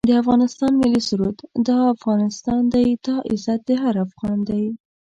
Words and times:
د 0.09 0.11
افغانستان 0.21 0.71
ملي 0.81 1.01
سرود 1.09 1.37
دا 1.67 1.77
افغانستان 1.95 2.61
دی 2.73 2.87
دا 3.05 3.15
عزت 3.31 3.65
هر 3.83 3.95
افغان 4.05 4.37
دی 4.49 4.63